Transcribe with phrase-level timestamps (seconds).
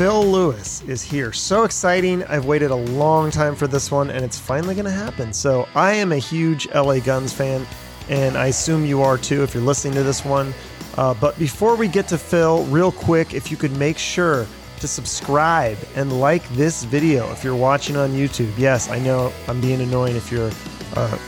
[0.00, 1.30] Phil Lewis is here.
[1.30, 2.24] So exciting.
[2.24, 5.30] I've waited a long time for this one, and it's finally going to happen.
[5.30, 7.66] So, I am a huge LA Guns fan,
[8.08, 10.54] and I assume you are too if you're listening to this one.
[10.96, 14.46] Uh, but before we get to Phil, real quick, if you could make sure
[14.78, 18.56] to subscribe and like this video if you're watching on YouTube.
[18.56, 20.50] Yes, I know I'm being annoying if you're
[20.96, 21.18] a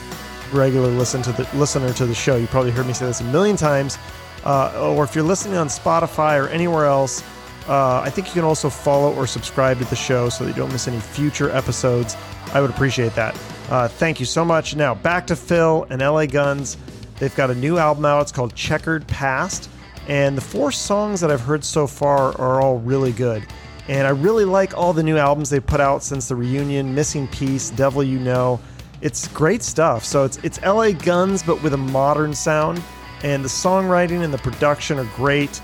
[0.51, 2.37] regular listen to the listener to the show.
[2.37, 3.99] You probably heard me say this a million times.
[4.45, 7.23] Uh, or if you're listening on Spotify or anywhere else,
[7.69, 10.57] uh, I think you can also follow or subscribe to the show so that you
[10.57, 12.17] don't miss any future episodes.
[12.53, 13.39] I would appreciate that.
[13.71, 14.77] Uh, thank you so much.
[14.77, 16.77] Now, back to Phil and LA Guns.
[17.19, 18.23] They've got a new album out.
[18.23, 19.71] It's called Checkered Past.
[20.09, 23.47] And the four songs that I've heard so far are all really good.
[23.89, 27.29] And I really like all the new albums they've put out since the reunion Missing
[27.29, 28.61] Peace, Devil You Know.
[29.01, 30.05] It's great stuff.
[30.05, 32.83] So it's, it's LA Guns, but with a modern sound.
[33.23, 35.61] And the songwriting and the production are great.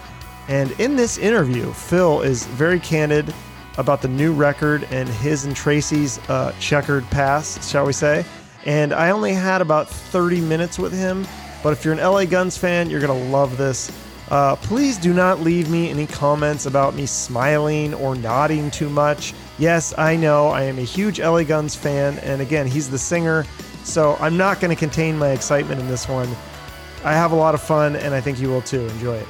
[0.49, 3.33] And in this interview, Phil is very candid
[3.77, 8.25] about the new record and his and Tracy's uh, checkered past, shall we say.
[8.65, 11.27] And I only had about 30 minutes with him,
[11.63, 13.93] but if you're an LA Guns fan, you're going to love this.
[14.31, 19.33] Uh, please do not leave me any comments about me smiling or nodding too much.
[19.59, 23.47] Yes, I know I am a huge LA Guns fan, and again, he's the singer,
[23.85, 26.29] so I'm not going to contain my excitement in this one.
[27.05, 28.87] I have a lot of fun, and I think you will too.
[28.89, 29.29] Enjoy it.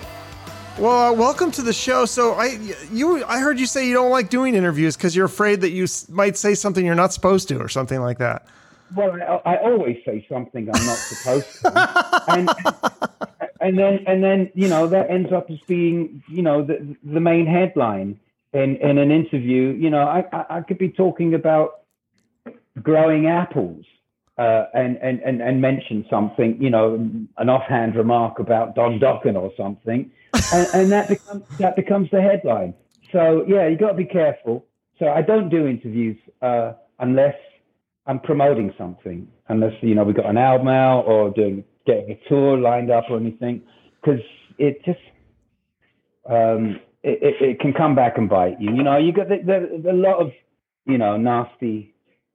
[0.78, 2.04] Well, uh, welcome to the show.
[2.04, 2.56] So I
[2.92, 5.84] you I heard you say you don't like doing interviews because you're afraid that you
[5.84, 8.46] s- might say something you're not supposed to or something like that.
[8.94, 12.48] Well, I, I always say something I'm not supposed to, and
[13.60, 17.18] and then and then you know that ends up as being you know the the
[17.18, 18.20] main headline
[18.52, 19.70] in in an interview.
[19.70, 21.80] You know, I I, I could be talking about
[22.80, 23.84] growing apples.
[24.36, 26.94] Uh, and, and, and, and mention something, you know,
[27.38, 30.12] an offhand remark about Don Dokken or something,
[30.52, 32.74] and, and that becomes that becomes the headline.
[33.12, 34.66] So yeah, you got to be careful.
[34.98, 37.36] So I don't do interviews uh, unless
[38.06, 42.28] I'm promoting something, unless you know we got an album out or doing getting a
[42.28, 43.62] tour lined up or anything,
[44.00, 44.20] because
[44.58, 44.98] it just
[46.28, 48.74] um, it, it, it, can come back and bite you.
[48.74, 50.32] You know, you got the, the, the, a lot of
[50.84, 51.94] you know nasty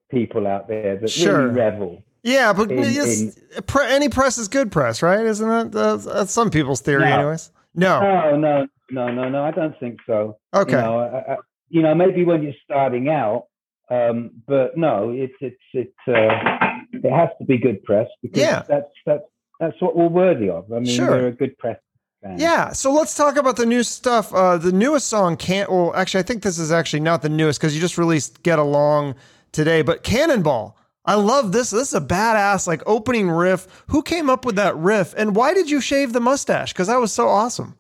[0.10, 1.48] people out there that Sure.
[1.48, 2.04] really revel.
[2.24, 3.34] Yeah, but In-
[3.68, 5.26] pre- any press is good press, right?
[5.26, 7.20] Isn't that that's some people's theory, No.
[7.20, 7.52] anyways?
[7.76, 8.00] No.
[8.02, 9.44] No, no, no, no, no.
[9.44, 10.38] I don't think so.
[10.54, 10.72] Okay.
[10.74, 11.38] You know, I, I,
[11.70, 13.46] you know, maybe when you're starting out,
[13.90, 18.64] um, but no, it's it's it's uh, it has to be good press because Yeah.
[18.68, 19.24] that's that's
[19.60, 20.72] that's what we're worthy of.
[20.72, 21.10] I mean, Sure.
[21.12, 21.80] we're a good press
[22.22, 22.38] fan.
[22.40, 24.34] Yeah, so let's talk about the new stuff.
[24.34, 25.70] Uh, the newest song can't.
[25.72, 28.60] Well, actually, I think this is actually not the newest because you just released "Get
[28.60, 29.16] Along"
[29.52, 29.82] today.
[29.82, 31.72] But "Cannonball," I love this.
[31.72, 33.68] This is a badass like opening riff.
[33.88, 36.74] Who came up with that riff, and why did you shave the mustache?
[36.74, 37.76] Because that was so awesome.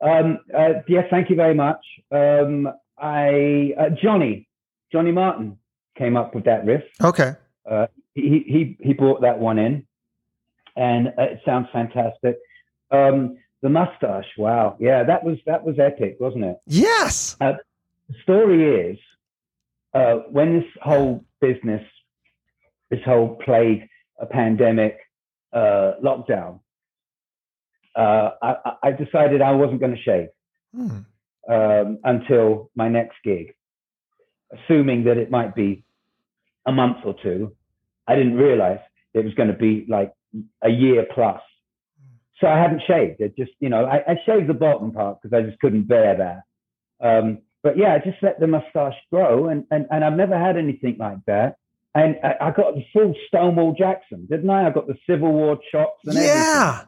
[0.00, 1.84] Um, uh, yes, thank you very much.
[2.10, 2.68] Um,
[2.98, 4.48] I uh, Johnny
[4.92, 5.58] Johnny Martin
[5.96, 6.82] came up with that riff.
[7.00, 7.34] Okay.
[7.68, 9.86] Uh, he he he brought that one in,
[10.76, 12.38] and uh, it sounds fantastic.
[12.90, 16.56] Um, the mustache, wow, yeah, that was that was epic, wasn't it?
[16.66, 17.36] Yes.
[17.38, 17.58] The
[18.22, 18.98] story is
[19.94, 21.82] uh, when this whole business,
[22.90, 24.98] this whole plague, a pandemic,
[25.52, 26.60] uh, lockdown,
[27.96, 30.28] uh, I, I- decided I wasn't going to shave
[30.74, 30.98] Hmm.
[31.52, 33.54] um, until my next gig,
[34.52, 35.84] assuming that it might be
[36.66, 37.56] a month or two.
[38.06, 38.78] I didn't realize
[39.14, 40.12] it was going to be like
[40.62, 41.40] a year plus.
[42.40, 43.20] So I hadn't shaved.
[43.20, 46.16] It just, you know, I, I shaved the bottom part because I just couldn't bear
[46.16, 46.42] that.
[47.06, 50.56] Um, but yeah, I just let the mustache grow, and, and, and I've never had
[50.56, 51.56] anything like that.
[51.94, 54.66] And I, I got the full Stonewall Jackson, didn't I?
[54.66, 56.84] I got the Civil War chops and everything Yeah.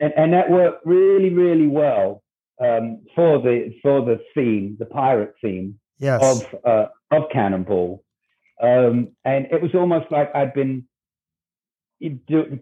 [0.00, 2.22] and, and that worked really, really well
[2.60, 6.20] um, for the for the theme, the pirate theme Yes.
[6.22, 8.02] of uh, of Cannonball,
[8.62, 10.86] um, and it was almost like I'd been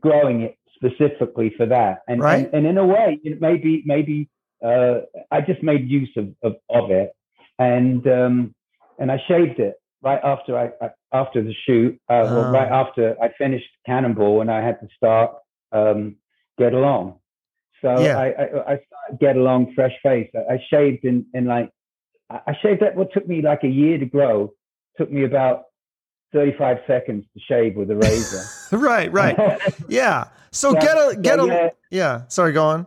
[0.00, 2.46] growing it specifically for that, and Right.
[2.46, 4.28] and, and in a way, it maybe maybe
[4.64, 5.00] uh,
[5.30, 7.12] I just made use of of, of it,
[7.58, 8.54] and um,
[8.98, 12.34] and I shaved it right after I, I after the shoot, uh, Oh.
[12.34, 15.32] well, right after I finished Cannonball, and I had to start
[15.72, 16.16] um,
[16.58, 17.18] Get Along.
[17.82, 18.18] So Yeah.
[18.18, 20.30] I, I I started Get Along fresh face.
[20.34, 21.70] I, I shaved in in like
[22.30, 24.52] I shaved that what took me like a year to grow.
[24.98, 25.64] Took me about
[26.34, 28.76] 35 seconds to shave with a razor.
[28.76, 29.10] right.
[29.12, 29.36] Right.
[29.88, 30.24] Yeah.
[30.50, 31.46] So get a so get a.
[31.46, 31.68] yeah.
[31.90, 32.22] Yeah.
[32.28, 32.52] Sorry.
[32.52, 32.86] Go on.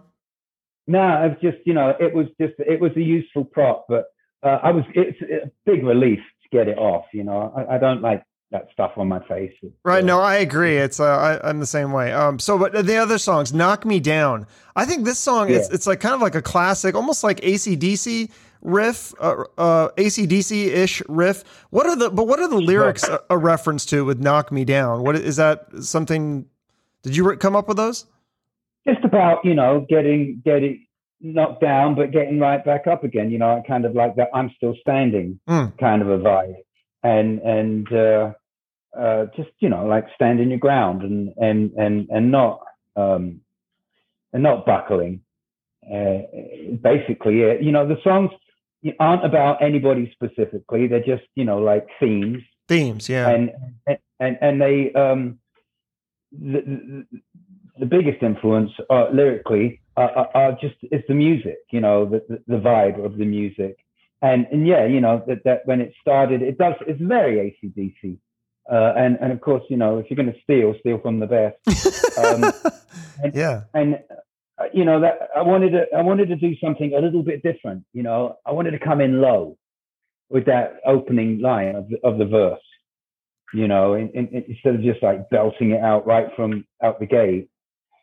[0.88, 4.06] no, it's just you know it was just it was a useful prop, but
[4.44, 6.20] uh, I was it's a big relief
[6.52, 7.06] get it off.
[7.14, 9.54] You know, I, I don't like that stuff on my face.
[9.84, 10.04] Right.
[10.04, 10.78] uh, No, I agree.
[10.78, 12.12] It's uh, I, I'm the same way.
[12.12, 12.40] Um.
[12.40, 14.46] So, but the other songs, "Knock Me Down,"
[14.76, 15.76] I think this song it's Yeah.
[15.76, 18.30] it's like kind of like a classic, almost like ACDC
[18.62, 21.44] riff, uh, uh, ACDC ish riff.
[21.70, 24.66] What are the but what are the lyrics a, a, reference to with "Knock Me
[24.66, 25.04] Down"?
[25.04, 25.68] What is that?
[25.82, 26.46] Something?
[27.04, 28.06] Did you come up with those?
[28.88, 30.86] Just about you know getting getting
[31.22, 33.32] knocked down, but getting right back up again.
[33.32, 34.30] You know, kind of like that.
[34.34, 35.78] I'm still standing mm.
[35.78, 36.56] kind of a vibe,
[37.04, 38.32] and and uh,
[38.98, 42.62] uh, just you know like standing your ground and and and and not
[42.96, 43.42] um,
[44.34, 45.22] and not buckling.
[45.86, 46.20] Uh,
[46.82, 47.54] basically, yeah.
[47.60, 48.32] You know, the songs
[49.00, 50.88] aren't about anybody specifically.
[50.88, 52.44] They're just you know like themes.
[52.68, 53.30] Themes, yeah.
[53.30, 53.52] And
[54.20, 55.40] and and they um
[56.32, 57.22] the the,
[57.80, 61.58] the biggest influence uh, lyrically are, are, just it's the music.
[61.72, 63.78] You know, the, the the vibe of the music.
[64.22, 66.76] And and yeah, you know that that when it started, it does.
[66.88, 68.18] It's very ACDC.
[68.72, 71.28] Uh, and and of course, you know, if you're going to steal, steal from the
[71.28, 72.18] best.
[72.18, 72.52] Um,
[73.24, 73.62] and, yeah.
[73.74, 74.00] And
[74.58, 77.42] uh, you know that I wanted to I wanted to do something a little bit
[77.42, 77.84] different.
[77.94, 79.58] You know, I wanted to come in low
[80.30, 82.62] with that opening line of the, of the verse.
[83.54, 87.06] You know, in, in, instead of just like belting it out right from out the
[87.06, 87.50] gate,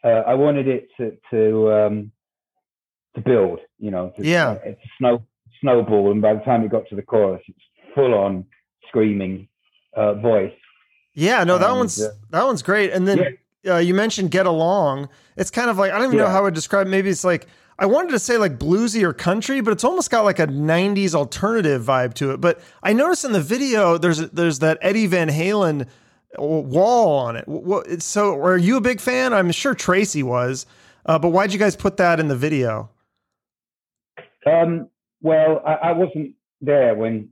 [0.09, 2.13] uh, I wanted it to to um,
[3.15, 3.61] to build.
[3.79, 5.23] You know, to, yeah, uh, it's a snow
[5.61, 7.59] snowball, and by the time it got to the chorus, it's
[7.95, 8.45] full on
[8.89, 9.49] screaming
[9.97, 10.53] uh, voice.
[11.15, 12.93] Yeah, no, that and, one's uh, that one's great.
[12.93, 13.75] And then yeah.
[13.75, 16.25] uh, you mentioned "Get Along." It's kind of like I don't even yeah.
[16.25, 16.87] know how I would describe.
[16.87, 16.91] It.
[16.91, 17.47] Maybe it's like
[17.79, 21.15] I wanted to say like bluesy or country, but it's almost got like a '90s
[21.15, 22.41] alternative vibe to it.
[22.41, 25.89] But I noticed in the video there's there's that Eddie Van Halen
[26.37, 27.47] wall on it.
[27.49, 29.33] What, so, are you a big fan?
[29.33, 30.67] I'm sure Tracy was,
[31.07, 32.91] uh, but why'd you guys put that in the video?
[34.47, 34.89] Um,
[35.21, 37.31] well, I, I wasn't there when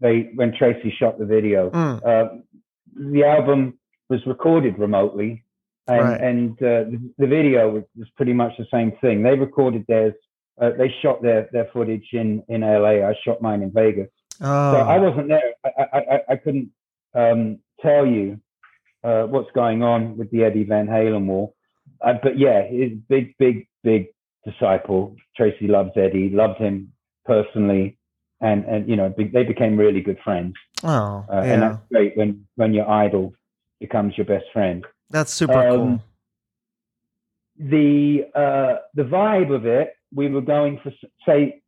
[0.00, 1.70] they when Tracy shot the video.
[1.70, 2.06] Mm.
[2.06, 2.34] Uh,
[2.94, 3.78] the album
[4.08, 5.44] was recorded remotely,
[5.86, 6.20] and, right.
[6.20, 9.22] and uh, the, the, video was, was, pretty much the same thing.
[9.22, 10.14] They recorded theirs.
[10.60, 13.06] Uh, they shot their their footage in in LA.
[13.08, 14.08] I shot mine in Vegas.
[14.40, 14.72] Oh.
[14.72, 15.52] So I wasn't there.
[15.64, 16.70] I I, I couldn't
[17.14, 18.40] um, tell you
[19.04, 21.54] uh, what's going on with the Eddie Van Halen wall.
[22.00, 24.06] Uh, but yeah, he's big, big, big
[24.44, 25.16] disciple.
[25.36, 26.92] Tracy loves Eddie, loved him
[27.24, 27.98] personally
[28.40, 30.54] and and you know they became really good friends.
[30.84, 31.42] Oh, uh, yeah.
[31.42, 33.34] and that's great when when your idol
[33.80, 34.84] becomes your best friend.
[35.10, 36.02] That's super um, cool.
[37.58, 40.92] The uh, the vibe of it, we were going for
[41.26, 41.62] say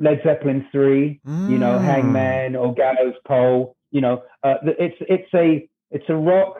[0.00, 1.50] Led Zeppelin three, mm.
[1.50, 1.84] you know, mm.
[1.84, 3.76] Hangman or Gallows Pole.
[3.90, 6.56] You know, uh, it's it's a it's a rock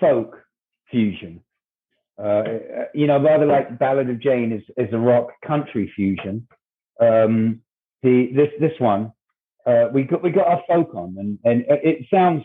[0.00, 0.36] folk
[0.90, 1.40] fusion.
[2.22, 2.44] Uh,
[2.94, 6.46] you know, rather like Ballad of Jane is is a rock country fusion.
[7.00, 7.60] Um,
[8.02, 9.12] the this this one
[9.66, 12.44] uh, we got we got our folk on and and it sounds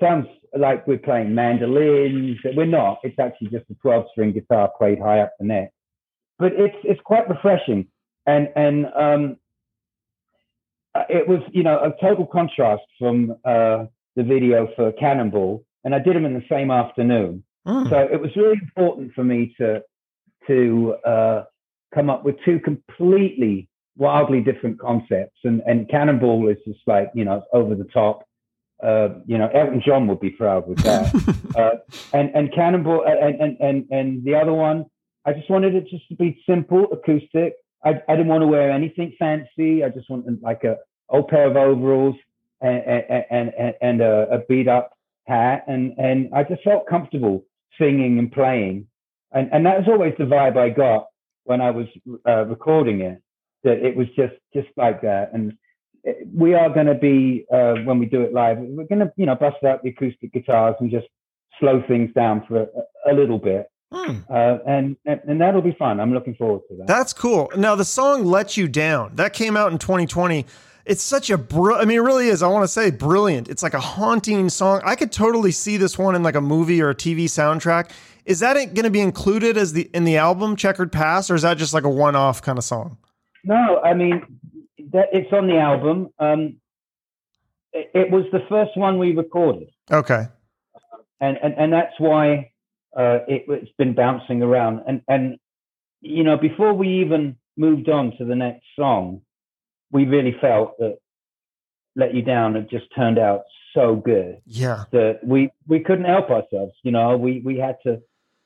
[0.00, 0.26] sounds
[0.56, 2.38] like we're playing mandolins.
[2.56, 2.98] We're not.
[3.02, 5.70] It's actually just a 12 string guitar played high up the neck.
[6.38, 7.88] But it's it's quite refreshing
[8.26, 9.36] and and um,
[11.08, 13.86] it was you know a total contrast from uh,
[14.16, 17.44] the video for Cannonball, and I did them in the same afternoon.
[17.66, 17.88] Mm.
[17.90, 19.82] So it was really important for me to
[20.46, 21.44] to uh,
[21.94, 25.38] come up with two completely wildly different concepts.
[25.44, 28.24] And and Cannonball is just like you know over the top.
[28.82, 31.14] Uh, you know, Elton John would be proud with that.
[31.56, 31.78] uh,
[32.12, 34.86] and and Cannonball and, and and and the other one,
[35.24, 37.54] I just wanted it just to be simple, acoustic.
[37.84, 39.84] I, I didn't want to wear anything fancy.
[39.84, 40.76] I just wanted like a
[41.08, 42.16] old pair of overalls
[42.60, 42.82] and
[43.30, 44.92] and and, and a, a beat up
[45.26, 47.44] hat, and and I just felt comfortable
[47.78, 48.86] singing and playing.
[49.32, 51.06] And and that was always the vibe I got
[51.44, 51.86] when I was
[52.26, 53.22] uh, recording it
[53.64, 55.32] that it was just just like that.
[55.32, 55.54] And
[56.32, 59.26] we are going to be uh, when we do it live, we're going to you
[59.26, 61.06] know bust out the acoustic guitars and just
[61.58, 63.66] slow things down for a, a little bit.
[63.94, 64.18] Hmm.
[64.28, 66.00] Uh, and, and that'll be fun.
[66.00, 66.86] I'm looking forward to that.
[66.86, 67.50] That's cool.
[67.56, 70.46] Now the song "Let You Down" that came out in 2020.
[70.84, 72.42] It's such a br- I mean, it really is.
[72.42, 73.48] I want to say brilliant.
[73.48, 74.82] It's like a haunting song.
[74.84, 77.90] I could totally see this one in like a movie or a TV soundtrack.
[78.24, 81.42] Is that going to be included as the in the album Checkered Past, or is
[81.42, 82.98] that just like a one-off kind of song?
[83.44, 84.22] No, I mean,
[84.92, 86.08] that, it's on the album.
[86.18, 86.56] Um,
[87.72, 89.68] it, it, was the first one we recorded.
[89.90, 90.26] Okay.
[91.20, 92.50] And and, and that's why
[92.96, 94.82] uh, it, it's been bouncing around.
[94.86, 95.38] And and
[96.00, 99.22] you know, before we even moved on to the next song,
[99.90, 100.98] we really felt that
[101.96, 103.42] "Let You Down" had just turned out
[103.74, 104.40] so good.
[104.46, 104.84] Yeah.
[104.92, 106.74] That we we couldn't help ourselves.
[106.82, 108.00] You know, we we had to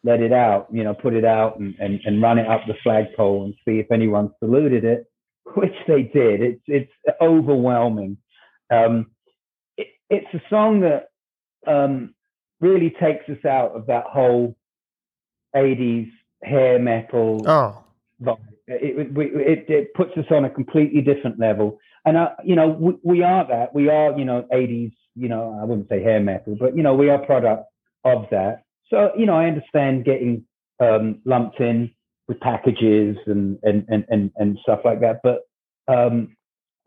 [0.04, 2.74] let it out, you know, put it out and, and, and run it up the
[2.82, 5.10] flagpole and see if anyone saluted it,
[5.54, 6.40] which they did.
[6.40, 8.16] It's it's overwhelming.
[8.70, 9.06] Um,
[9.76, 11.08] it, it's a song that
[11.66, 12.14] um,
[12.60, 14.56] really takes us out of that whole
[15.54, 16.10] 80s
[16.42, 17.84] hair metal oh.
[18.22, 18.38] vibe.
[18.66, 21.78] it, it, it puts us on a completely different level.
[22.04, 23.74] And, uh, you know, we, we are that.
[23.74, 26.94] We are, you know, 80s, you know, I wouldn't say hair metal, but, you know,
[26.94, 27.64] we are product
[28.04, 28.62] of that.
[28.88, 30.44] So, you know, I understand getting
[30.80, 31.90] um, lumped in
[32.28, 35.20] with packages and, and, and, and, and stuff like that.
[35.22, 35.40] But
[35.88, 36.36] um,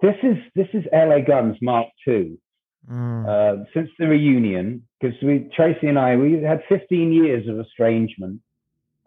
[0.02, 2.38] this is this is LA Guns Mark II.
[2.90, 3.28] Mm.
[3.28, 8.42] Uh, since the reunion, because we Tracy and I we had 15 years of estrangement,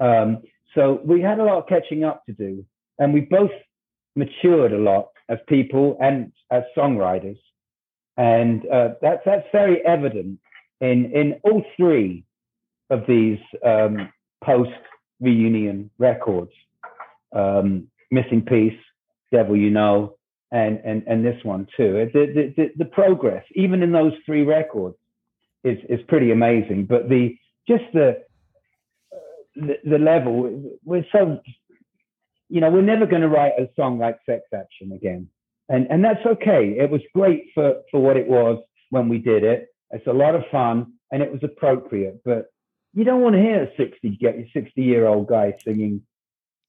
[0.00, 0.42] um,
[0.74, 2.64] so we had a lot of catching up to do,
[2.98, 3.50] and we both
[4.14, 7.38] matured a lot as people and as songwriters,
[8.16, 10.38] and uh, that's that's very evident
[10.80, 12.24] in in all three
[12.90, 14.12] of these um,
[14.42, 14.70] post
[15.20, 16.52] reunion records.
[17.32, 18.78] Um, Missing Peace,
[19.32, 20.14] Devil You Know,
[20.54, 22.08] and and and this one too.
[22.14, 24.96] The, the the progress, even in those three records,
[25.64, 26.86] is is pretty amazing.
[26.86, 27.36] But the
[27.68, 28.22] just the
[29.56, 31.40] the, the level, we're so
[32.48, 35.28] you know we're never going to write a song like Sex Action again,
[35.68, 36.76] and and that's okay.
[36.78, 39.68] It was great for for what it was when we did it.
[39.90, 42.46] It's a lot of fun and it was appropriate, but
[42.94, 46.02] you don't want to hear a 60 get 60 year old guy singing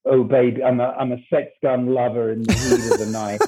[0.06, 3.40] oh baby i'm a i'm a sex gun lover in the heat of the night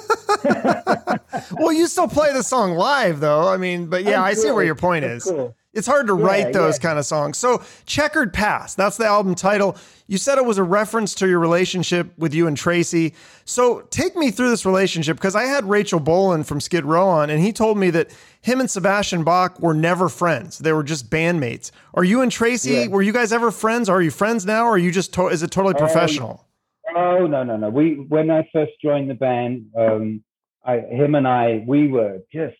[1.52, 3.48] well, you still play the song live, though.
[3.48, 5.24] I mean, but yeah, i see where your point is.
[5.24, 5.54] Cool.
[5.74, 6.82] It's hard to yeah, write those yeah.
[6.82, 7.36] kind of songs.
[7.36, 9.76] So, Checkered Past, that's the album title.
[10.06, 13.14] You said it was a reference to your relationship with you and Tracy.
[13.44, 17.30] So, take me through this relationship because I had Rachel Bolan from Skid Row on,
[17.30, 18.10] and he told me that
[18.40, 20.58] him and Sebastian Bach were never friends.
[20.58, 21.70] They were just bandmates.
[21.94, 22.86] Are you and Tracy, yeah.
[22.88, 23.88] were you guys ever friends?
[23.88, 26.47] Are you friends now, or are you just, to- is it totally oh, professional?
[26.94, 27.68] Oh, no, no, no.
[27.70, 30.22] We, when I first joined the band, um,
[30.64, 32.56] I, him and I, we were just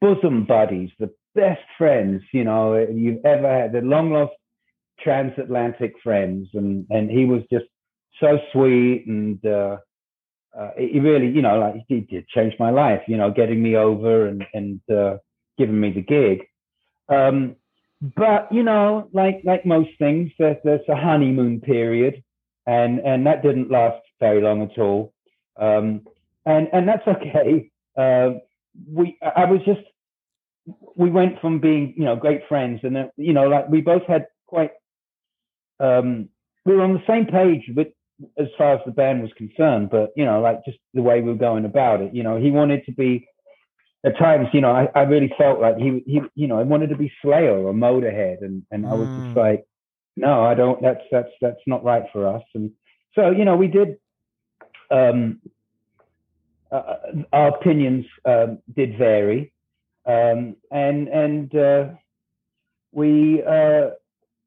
[0.00, 4.32] bosom buddies, the best friends, you know, you've ever had, the long lost
[5.00, 6.48] transatlantic friends.
[6.54, 7.66] And, and he was just
[8.20, 9.78] so sweet and, uh,
[10.58, 13.76] uh, he really, you know, like he did change my life, you know, getting me
[13.76, 15.18] over and, and, uh,
[15.56, 16.46] giving me the gig.
[17.08, 17.56] Um,
[18.16, 22.22] but you know, like, like most things, there's, there's a honeymoon period
[22.68, 25.12] and, and that didn't last very long at all.
[25.58, 26.02] Um,
[26.46, 27.70] and and that's okay.
[27.96, 28.38] Uh,
[28.86, 29.80] we I was just
[30.94, 34.06] we went from being you know great friends, and uh, you know like we both
[34.06, 34.70] had quite
[35.80, 36.28] um,
[36.64, 37.88] we were on the same page with
[38.38, 41.30] as far as the band was concerned, but you know like just the way we
[41.30, 42.14] were going about it.
[42.14, 43.26] You know he wanted to be
[44.04, 46.90] at times, you know, I, I really felt like he, he, you know, I wanted
[46.90, 49.36] to be Slayer or Motorhead, and and I was just mm.
[49.36, 49.64] like,
[50.18, 50.82] no, I don't.
[50.82, 52.42] That's that's that's not right for us.
[52.54, 52.72] And
[53.14, 53.98] so, you know, we did
[54.90, 55.40] um,
[56.70, 56.94] uh,
[57.32, 59.52] our opinions um, did vary,
[60.06, 61.88] um, and and uh,
[62.92, 63.90] we, uh,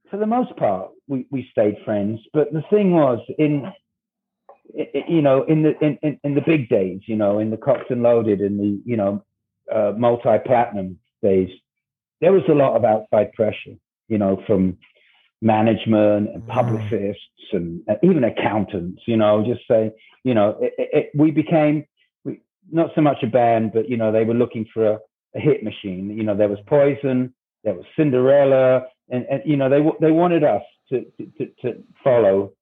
[0.10, 2.20] for the most part, we, we stayed friends.
[2.34, 3.72] But the thing was, in
[5.08, 8.04] you know, in the in, in, the big days, you know, in the Cocked and
[8.04, 9.24] Loaded, in the you know,
[9.74, 11.50] uh, multi platinum days,
[12.20, 13.76] there was a lot of outside pressure,
[14.10, 14.78] you know, from
[15.42, 16.48] management and mm.
[16.48, 19.92] publicists and, and even accountants, you know, just say,
[20.24, 21.86] you know, it, it, we became
[22.72, 25.00] not so much a band, but you know, they were looking for a,
[25.36, 26.16] a hit machine.
[26.16, 27.34] You know, there was Poison,
[27.64, 32.54] there was Cinderella, and, and you know, they they wanted us to, to to follow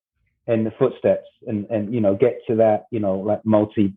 [0.47, 3.93] in the footsteps and and you know get to that you know like multi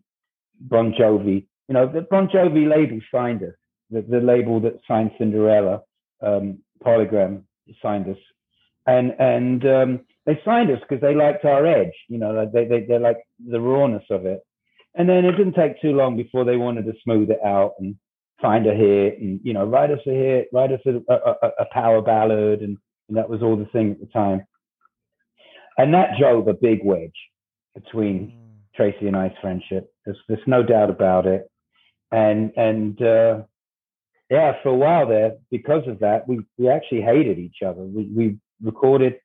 [0.59, 1.45] Bon Jovi.
[1.67, 3.55] You know, the Bon Jovi label signed us.
[3.89, 5.81] The, the label that signed Cinderella,
[6.21, 7.43] um, Polygram
[7.81, 8.17] signed us,
[8.85, 11.93] and and um, they signed us because they liked our edge.
[12.09, 14.41] You know, they they they like the rawness of it.
[14.95, 17.95] And then it didn't take too long before they wanted to smooth it out and
[18.41, 21.65] find a hit and, you know, write us a hit, write us a, a, a
[21.71, 22.61] power ballad.
[22.61, 24.45] And, and that was all the thing at the time.
[25.77, 27.09] And that drove a big wedge
[27.73, 28.75] between mm.
[28.75, 29.91] Tracy and I's friendship.
[30.05, 31.49] There's, there's no doubt about it.
[32.11, 33.41] And, and, uh,
[34.29, 37.81] yeah, for a while there, because of that, we, we actually hated each other.
[37.81, 39.15] We, we recorded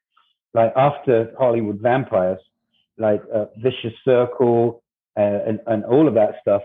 [0.54, 2.40] like after Hollywood Vampires,
[2.96, 4.82] like uh, Vicious Circle,
[5.16, 6.62] uh, and, and all of that stuff.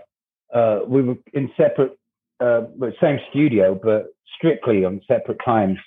[0.52, 1.98] Uh, we were in separate,
[2.40, 2.62] uh,
[3.00, 5.78] same studio, but strictly on separate times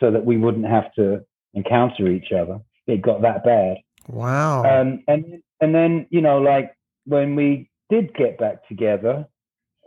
[0.00, 2.60] so that we wouldn't have to encounter each other.
[2.86, 3.76] It got that bad.
[4.08, 4.64] Wow.
[4.64, 9.26] Um, and and then you know, like when we did get back together,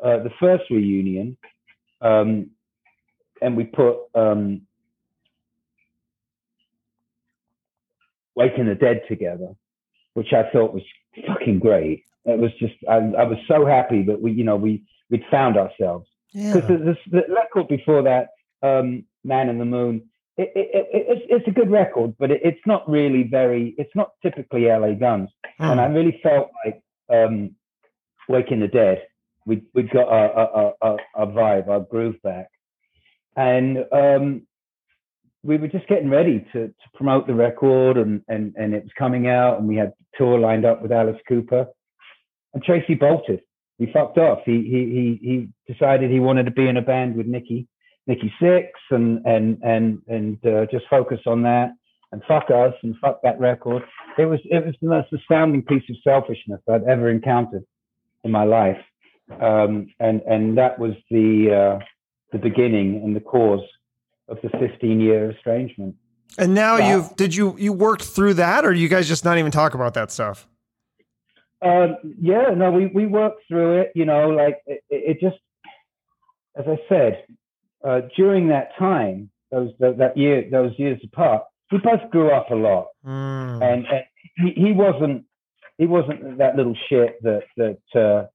[0.03, 1.37] uh, the first reunion,
[2.01, 2.51] um,
[3.41, 4.61] and we put um,
[8.35, 9.53] Waking the Dead together,
[10.13, 10.83] which I thought was
[11.25, 14.83] fucking great it was just I, I was so happy that we you know we
[15.09, 16.77] we'd found ourselves because yeah.
[16.77, 18.29] the, the, record before that
[18.67, 22.41] um, man in the moon it, it, it, it's, it's a good record, but it,
[22.43, 23.73] it's not really very.
[23.77, 25.63] It's not typically LA Guns, Hmm.
[25.63, 27.55] and I really felt like um,
[28.27, 29.03] Waking the Dead.
[29.45, 32.49] We'd we'd got our, our, our, our vibe, our groove back,
[33.37, 34.45] and um,
[35.45, 38.91] we were just getting ready to, to promote the record, and, and and it was
[38.97, 41.67] coming out, and we had tour lined up with Alice Cooper,
[42.53, 43.41] and Tracy bolted.
[43.77, 44.39] He fucked off.
[44.45, 45.29] He he he
[45.67, 47.67] he decided he wanted to be in a band with Nikki,
[48.07, 51.73] Nikki Sixx, and and and and uh, just focus on that,
[52.11, 53.83] and fuck us, and fuck that record.
[54.17, 57.65] It was it was the most astounding piece of selfishness I'd ever encountered
[58.23, 58.81] in my life,
[59.41, 61.85] um, and and that was the uh,
[62.31, 63.61] the beginning and the cause
[64.27, 65.95] of the 15 year estrangement.
[66.37, 69.51] And now you've did you you worked through that, or you guys just not even
[69.51, 70.47] talk about that stuff?
[71.61, 75.37] Um, yeah, no, we, we worked through it, you know, like it, it just,
[76.55, 77.23] as I said,
[77.83, 82.51] uh, during that time, those, that, that year, those years apart, we both grew up
[82.51, 83.63] a lot Mm.
[83.63, 84.03] and, and
[84.35, 85.25] he, he wasn't,
[85.77, 88.27] he wasn't that little shit that, that, uh,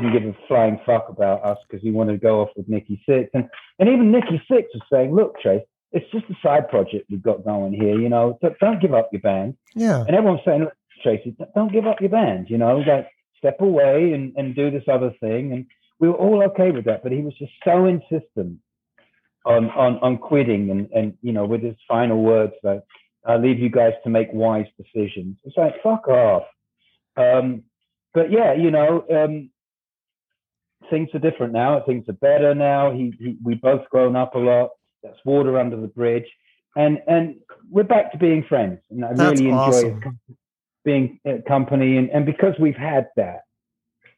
[0.00, 3.02] didn't give a flying fuck about us because he wanted to go off with Nikki
[3.08, 3.28] Sixx.
[3.34, 3.48] And,
[3.78, 5.62] and even Nikki Sixx was saying, look, Trace,
[5.92, 9.08] it's just a side project we've got going here, you know, don't, don't give up
[9.12, 9.56] your band.
[9.74, 10.04] yeah.
[10.06, 14.12] And everyone's saying, Look, Tracy, don't give up your band, you know, like step away
[14.12, 15.52] and, and do this other thing.
[15.52, 15.66] And
[15.98, 18.58] we were all okay with that, but he was just so insistent
[19.44, 22.82] on on, on quitting and, and you know, with his final words like,
[23.24, 25.36] I leave you guys to make wise decisions.
[25.44, 26.44] It's like, fuck off.
[27.16, 27.64] Um,
[28.14, 29.50] but yeah, you know, um,
[30.90, 31.80] things are different now.
[31.86, 32.92] Things are better now.
[32.92, 34.70] He, he we both grown up a lot.
[35.02, 36.26] That's water under the bridge.
[36.76, 37.36] And and
[37.70, 38.80] we're back to being friends.
[38.90, 40.20] And I That's really enjoy awesome.
[40.84, 41.96] being uh, company.
[41.96, 43.42] And, and because we've had that,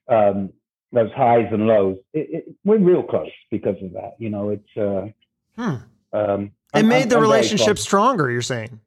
[0.09, 0.51] um,
[0.93, 4.13] those highs and lows, it, it, we're real close because of that.
[4.19, 5.09] You know, it's uh,
[5.57, 5.77] Hmm.
[6.13, 6.43] um,
[6.75, 8.31] It I'm- made I'm- the I'm relationship stronger.
[8.31, 8.81] You're saying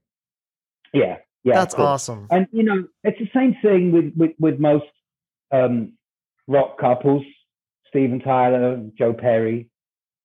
[0.93, 2.27] Yeah, yeah, that's awesome.
[2.29, 4.85] And you know, it's the same thing with with, with most
[5.51, 5.93] um,
[6.47, 7.23] rock couples.
[7.91, 9.69] Steven Tyler, and Joe Perry,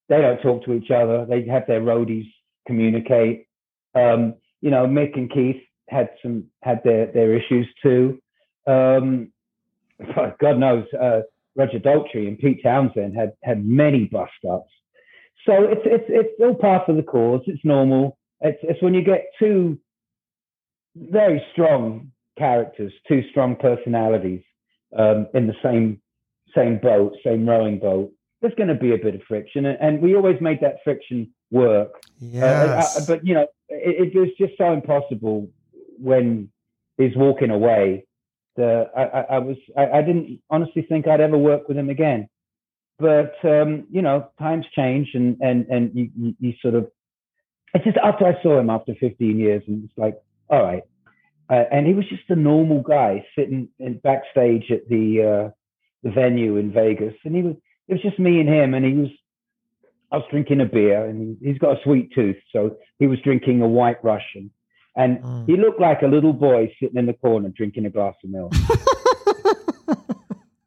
[0.09, 1.25] they don't talk to each other.
[1.25, 2.27] They have their roadies
[2.65, 3.47] communicate.
[3.93, 8.19] Um, you know, Mick and Keith had some had their their issues too.
[8.65, 9.31] Um,
[10.39, 11.21] God knows, uh,
[11.55, 14.71] Roger Daltrey and Pete Townshend had had many bust ups.
[15.45, 17.41] So it's it's it's all part of the cause.
[17.47, 18.17] It's normal.
[18.41, 19.79] It's it's when you get two
[20.95, 24.41] very strong characters, two strong personalities
[24.97, 26.01] um, in the same
[26.57, 28.11] same boat, same rowing boat.
[28.41, 31.33] There's going to be a bit of friction, and, and we always made that friction
[31.51, 31.91] work.
[31.95, 32.97] Uh, Yes.
[32.97, 35.49] uh, but you know, it, it was just so impossible
[35.99, 36.49] when
[36.97, 38.05] he's walking away.
[38.55, 41.89] The I, I, I was I, I didn't honestly think I'd ever work with him
[41.89, 42.27] again.
[42.99, 46.89] But um, you know, times change, and and and you, you, you sort of.
[47.73, 50.15] It's just after I saw him after 15 years, and it's like,
[50.49, 50.83] all right.
[51.49, 55.51] Uh, and he was just a normal guy sitting in backstage at the uh,
[56.07, 57.55] the venue in Vegas, and he was
[57.87, 59.09] it was just me and him, and he was
[60.11, 63.19] I was drinking a beer, and he, he's got a sweet tooth, so he was
[63.23, 64.51] drinking a White Russian,
[64.95, 65.45] and Mm.
[65.47, 68.53] he looked like a little boy sitting in the corner drinking a glass of milk.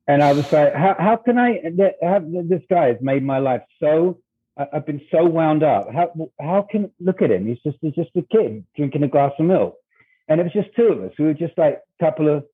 [0.07, 1.61] and I was like, how, how can I?
[2.03, 4.19] How, this guy has made my life so.
[4.75, 5.91] I've been so wound up.
[5.93, 7.47] How how can look at him?
[7.47, 9.77] He's just he's just a kid drinking a glass of milk,
[10.29, 11.13] and it was just two of us.
[11.19, 12.45] We were just like a couple of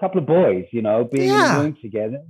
[0.00, 1.54] couple of boys, you know, being Yeah.
[1.54, 2.20] in a room together,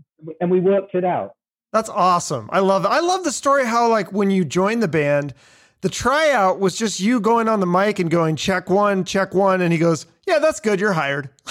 [0.40, 1.32] and we worked it out.
[1.72, 2.48] That's awesome.
[2.52, 2.88] I love It.
[2.88, 5.34] I love the story how like when you joined the band,
[5.82, 9.60] the tryout was just you going on the mic and going check one, check one,
[9.60, 11.28] and he goes, Yeah, that's good, you're hired.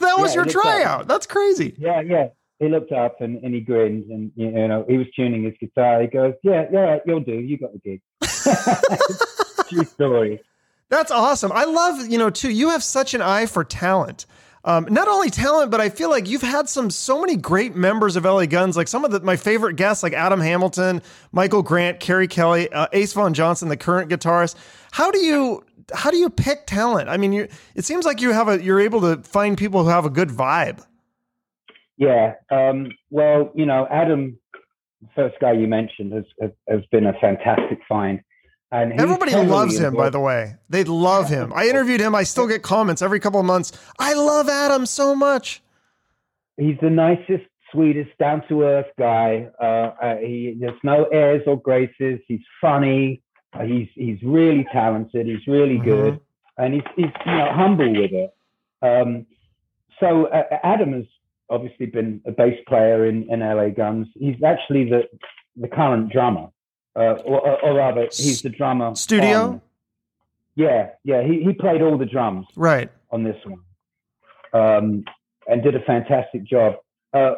[0.00, 1.08] that was Yeah, your it looked like- tryout.
[1.08, 1.74] That's crazy.
[1.78, 2.28] Yeah, yeah.
[2.58, 6.02] He looked up and, and he grinned and you know he was tuning his guitar.
[6.02, 7.32] He goes, "Yeah, yeah, you'll do.
[7.32, 8.02] You got the gig."
[9.70, 10.40] True story.
[10.90, 11.52] That's awesome.
[11.52, 14.26] I love, you know, too, you have such an eye for talent.
[14.64, 18.16] Um, not only talent, but I feel like you've had some so many great members
[18.16, 21.00] of LA Guns, like some of the, my favorite guests, like Adam Hamilton,
[21.32, 24.56] Michael Grant, Kerri Kelli, uh, Ace Von Johnson, the current guitarist.
[24.90, 27.08] How do you how do you pick talent?
[27.08, 29.88] I mean, you it seems like you have a you're able to find people who
[29.88, 30.84] have a good vibe.
[31.96, 32.34] Yeah.
[32.50, 34.38] Um, well, you know, Adam,
[35.00, 38.20] the first guy you mentioned, has has, has been a fantastic find.
[38.72, 40.54] And Everybody loves him, by the way.
[40.68, 41.52] They love him.
[41.54, 42.14] I interviewed him.
[42.14, 43.72] I still get comments every couple of months.
[43.98, 45.60] I love Adam so much.
[46.56, 49.48] He's the nicest, sweetest, down to earth guy.
[49.60, 52.20] Uh, uh, he there's no airs or graces.
[52.28, 53.22] He's funny.
[53.52, 55.26] Uh, he's he's really talented.
[55.26, 55.84] He's really Mhm.
[55.84, 56.20] good,
[56.58, 58.30] and he's he's you know humble with it.
[58.82, 59.26] Um,
[59.98, 61.06] so uh, Adam has
[61.48, 64.06] obviously been a bass player in, in LA Guns.
[64.14, 65.08] He's actually the
[65.56, 66.48] the current drummer,
[66.96, 68.94] uh, or, or- rather, he's the drummer.
[68.94, 69.38] Studio?
[69.42, 69.60] on-
[70.56, 71.22] Yeah, yeah.
[71.22, 72.90] He he played all the drums Right.
[73.10, 73.60] on this one,
[74.52, 75.04] um,
[75.48, 76.74] and did a fantastic job.
[77.14, 77.34] Uh,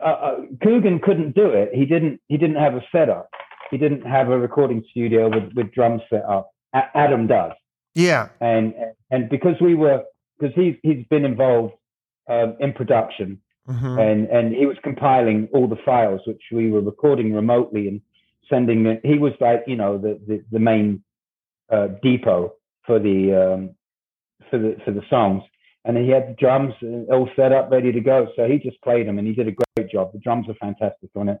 [0.00, 1.70] uh, uh, Coogan couldn't do it.
[1.74, 2.20] He didn't.
[2.28, 3.28] He didn't have a setup.
[3.70, 6.50] He didn't have a recording studio with with drums set up.
[6.72, 7.52] A- Adam does,
[7.94, 8.28] Yeah.
[8.40, 8.74] and
[9.10, 10.02] and because we were
[10.38, 11.74] because he's he's been involved
[12.28, 16.82] um, in production hmm and and he was compiling all the files which we were
[16.82, 18.00] recording remotely and
[18.48, 19.00] sending.
[19.02, 21.02] He was like you know the the, the main
[21.72, 22.54] uh, depot
[22.86, 23.74] for the um,
[24.50, 25.42] for the for the songs,
[25.84, 26.74] and he had the drums
[27.10, 28.28] all set up, ready to go.
[28.36, 30.12] So he just played them, and he did a great job.
[30.12, 31.38] The drums are fantastic on it.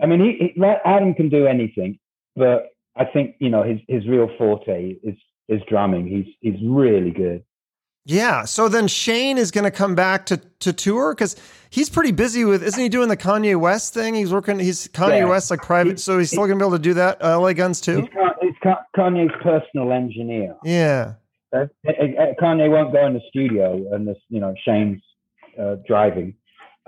[0.00, 1.98] I mean, he, he Adam can do anything,
[2.36, 5.16] but I think you know his his real forte is
[5.48, 6.06] is drumming.
[6.06, 7.44] He's he's really good.
[8.04, 8.44] Yeah.
[8.44, 11.36] So then Shane is going to come back to, to tour because
[11.70, 14.14] he's pretty busy with, isn't he doing the Kanye West thing?
[14.14, 15.24] He's working, he's Kanye Yeah.
[15.24, 15.92] West like private.
[15.92, 17.22] He- so he's still going to be able to do that.
[17.24, 18.02] Uh, LA Guns too.
[18.02, 18.08] He's,
[18.42, 20.54] he's Kanye's personal engineer.
[20.64, 21.14] Yeah.
[21.52, 25.00] Uh, uh, uh, Kanye won't go in the studio unless you know Shane's
[25.56, 26.34] uh, driving,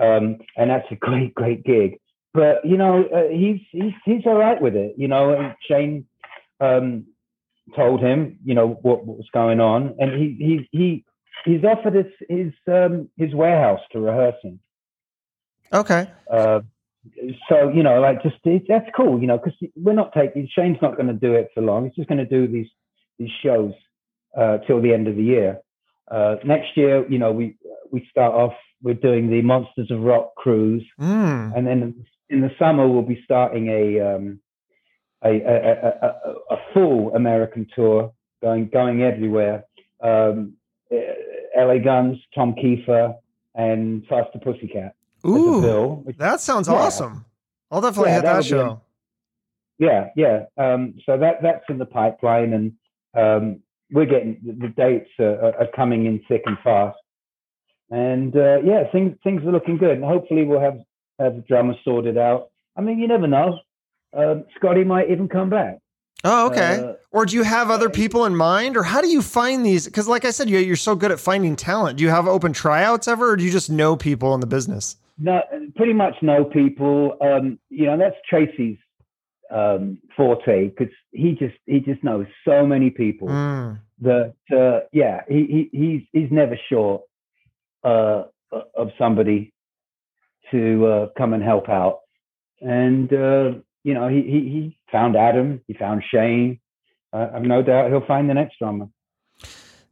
[0.01, 1.99] um, and that's a great, great gig.
[2.33, 4.95] But you know, uh, he's he's he's all right with it.
[4.97, 6.05] You know, Shane
[6.59, 7.05] um,
[7.75, 11.05] told him, you know, what, what was going on, and he he he
[11.45, 14.59] he's offered his his um, his warehouse to rehearse in.
[15.73, 16.09] Okay.
[16.31, 16.61] Uh,
[17.49, 20.81] so you know, like just it, that's cool, you know, because we're not taking Shane's
[20.81, 21.85] not going to do it for long.
[21.85, 22.67] He's just going to do these
[23.19, 23.73] these shows
[24.37, 25.59] uh, till the end of the year.
[26.09, 27.57] Uh, next year, you know, we
[27.91, 28.53] we start off.
[28.81, 31.57] We're doing the Monsters of Rock cruise, Mm.
[31.57, 34.39] and then in the summer we'll be starting a um,
[35.23, 39.65] a, a, a, a, full American tour, going going everywhere.
[40.01, 40.53] Um,
[40.91, 40.97] uh,
[41.57, 43.15] LA Guns, Tom Keifer,
[43.55, 44.93] and Faster Pussycat.
[45.25, 46.75] Ooh, bill, which that sounds Yeah.
[46.75, 47.25] awesome.
[47.71, 48.81] I'll definitely Yeah, hit that be show.
[49.79, 50.43] yeah, yeah.
[50.57, 52.73] Um, so that that's in the pipeline, and
[53.15, 53.59] um,
[53.91, 56.97] we're getting the, the dates are, are- are coming in thick and fast.
[57.89, 60.77] And uh, yeah, things things are looking good, and hopefully we'll have
[61.19, 62.49] have the drummer sorted out.
[62.75, 63.59] I mean, you never know.
[64.17, 65.77] Um, Scotty might even come back.
[66.23, 66.83] Oh, okay.
[66.83, 69.85] Uh, or do you have other people in mind, or how do you find these?
[69.85, 71.97] Because, like I said, you, you're so good at finding talent.
[71.97, 74.97] Do you have open tryouts ever, or do you just know people in the business?
[75.17, 75.41] no,
[75.75, 77.17] pretty much know people.
[77.21, 78.77] Um, you know, that's Tracy's
[79.51, 83.27] um, forte because he just he just knows so many people.
[83.27, 83.79] Mm.
[84.01, 87.01] that uh, yeah, he, he he's he's never short
[87.83, 88.23] uh,
[88.75, 89.53] of somebody
[90.51, 91.99] to uh, come and help out.
[92.61, 93.51] And uh,
[93.83, 96.59] you know, he, he he found Adam, he found Shane.
[97.13, 98.89] Uh, I've no doubt he'll find the next drummer.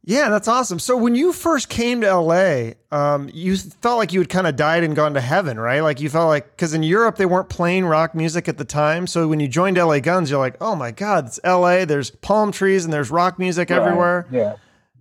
[0.08, 0.78] Yeah, that's awesome.
[0.78, 4.54] So when you first came to LA, um, you felt like you had kind of
[4.54, 5.80] died and gone to heaven, right?
[5.80, 9.08] Like you felt like because in Europe they weren't playing rock music at the time.
[9.08, 11.84] So when you joined LA Guns, you're like, oh my god, it's LA.
[11.84, 14.28] There's palm trees and there's rock music everywhere.
[14.30, 14.54] Yeah.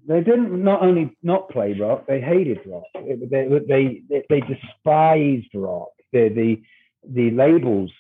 [0.08, 2.84] They didn't not only not play rock, they hated rock.
[2.96, 5.90] They they they, they despised rock.
[6.14, 6.62] The the
[7.08, 7.92] the labels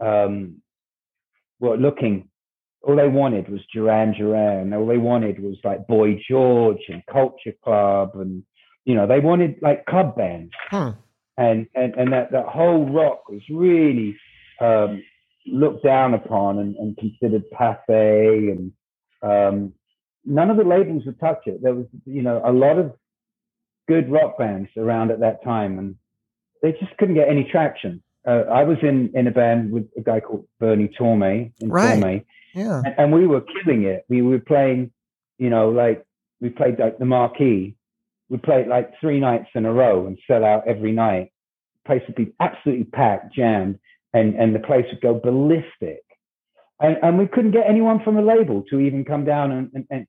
[0.00, 0.62] um,
[1.60, 2.28] were looking.
[2.82, 4.72] All they wanted was Duran Duran.
[4.72, 8.42] All they wanted was like Boy George and Culture Club, and
[8.84, 10.52] you know they wanted like club bands.
[10.70, 10.90] Hmm.
[11.38, 14.16] And and and that that whole rock was really
[14.60, 15.02] um,
[15.46, 18.72] looked down upon and, and considered passe and
[19.22, 19.72] um,
[20.24, 21.62] none of the labels would touch it.
[21.62, 22.92] There was, you know, a lot of
[23.88, 25.94] good rock bands around at that time, and
[26.62, 28.02] they just couldn't get any traction.
[28.26, 32.02] Uh, I was in in a band with a guy called Bernie Torme in Right.
[32.02, 32.82] Torme, Yeah.
[32.84, 34.04] and, and we were killing it.
[34.08, 34.90] We were playing,
[35.38, 36.04] you know, like
[36.40, 37.76] we played like the Marquee.
[38.28, 41.32] We played like three nights in a row and sell out every night.
[41.84, 43.78] The place would be absolutely packed, jammed,
[44.12, 46.02] and and the place would go ballistic.
[46.80, 49.86] And and we couldn't get anyone from the label to even come down and, and,
[49.90, 50.06] and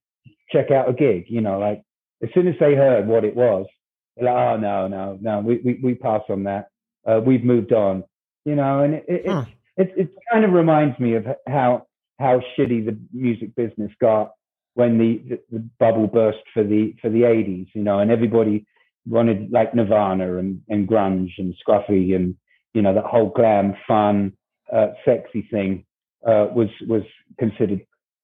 [0.51, 1.25] check out a gig.
[1.29, 1.83] You know, like
[2.23, 3.67] as soon as they heard what it was,
[4.15, 6.69] they're like, oh no, no, no, we we, we pass on that.
[7.07, 8.03] Uh, we've moved on.
[8.45, 9.39] You know, and it it, Hmm.
[9.77, 11.87] it it kind of reminds me of how
[12.19, 14.31] how shitty the music business got
[14.73, 17.67] when the, the, the bubble burst for the for the 80s.
[17.73, 18.65] You know, and everybody
[19.05, 22.35] wanted like Nirvana and and grunge and scruffy and
[22.73, 24.33] you know that whole glam, fun,
[24.71, 25.85] uh, sexy thing
[26.25, 27.03] uh, was was
[27.39, 27.81] considered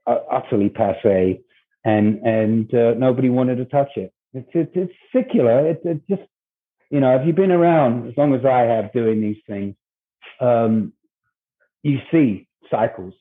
[0.07, 1.41] uh, utterly passe,
[1.85, 4.13] and and uh, nobody wanted to touch it.
[4.33, 5.67] It's it's, it's secular.
[5.69, 6.23] It, it just
[6.93, 9.75] you know if you've been around as long as I have doing these things,
[10.39, 10.93] um,
[11.81, 13.15] you see cycles,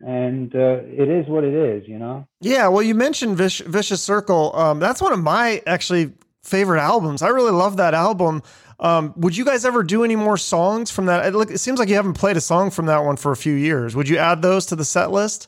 [0.00, 1.88] and uh, it is what it is.
[1.88, 2.26] You know.
[2.40, 4.56] Yeah, well, you mentioned Vic- Vicious Circle.
[4.56, 7.22] Um, that's one of my actually favorite albums.
[7.22, 8.42] I really love that album.
[8.80, 11.26] Um, would you guys ever do any more songs from that?
[11.26, 13.36] It, look, it seems like you haven't played a song from that one for a
[13.36, 13.94] few years.
[13.94, 15.46] Would you add those to the set list?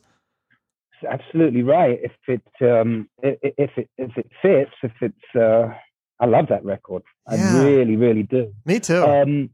[1.11, 1.99] absolutely right.
[2.01, 5.75] If it um, if it if it fits, if it's uh,
[6.23, 7.03] I love that record.
[7.27, 8.55] I really, really do.
[8.65, 9.03] Me too.
[9.03, 9.51] Um,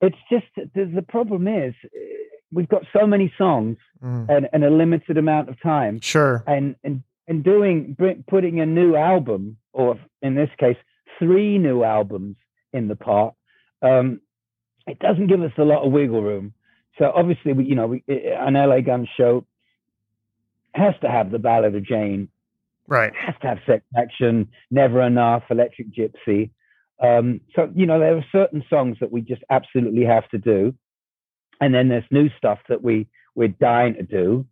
[0.00, 1.88] it's just the, the problem is uh,
[2.52, 4.28] we've got so many songs Mm.
[4.28, 6.44] and, and a limited amount of time, Sure.
[6.46, 7.96] and and and doing
[8.28, 10.76] putting a new album, or in this case,
[11.18, 12.36] three new albums
[12.74, 13.32] in the pot,
[13.80, 14.20] um,
[14.86, 16.52] it doesn't give us a lot of wiggle room.
[16.98, 19.46] So obviously, we you know we, an LA Gun show
[20.74, 22.28] has to have the Ballad of Jane
[22.88, 23.12] Right.
[23.16, 26.50] has to have sex action, never enough, electric gypsy.
[27.02, 30.74] Um, so you know there are certain songs that we just absolutely have to do,
[31.60, 34.46] and then there's new stuff that we we're dying to do.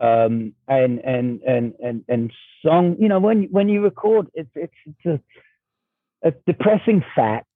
[0.00, 2.32] Um, and and and and and
[2.64, 5.22] song, you know, when when you record, it's it's, it's
[6.24, 7.46] a, a depressing fact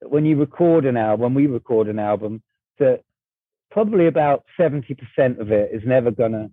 [0.00, 2.42] that when you record an album, when we record an album
[2.78, 3.02] that
[3.70, 6.50] probably about seventy percent of it is never gonna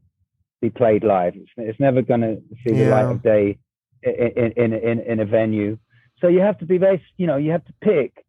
[0.63, 1.33] be played live.
[1.35, 3.57] It's, it's never going to see the light of day
[4.01, 5.77] in, in, in, in a venue.
[6.19, 8.25] So you have to be very, you know, you have to pick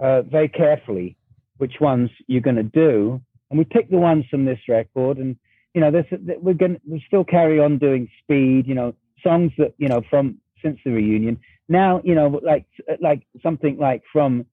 [0.00, 1.16] uh, very carefully
[1.58, 3.20] which ones you're going to do.
[3.50, 5.36] And we picked the ones from this record, and
[5.74, 6.06] you know, this
[6.40, 10.38] we're going we still carry on doing speed, you know, songs that you know from
[10.62, 11.38] since the reunion.
[11.68, 12.64] Now, you know, like
[13.00, 14.46] like something like from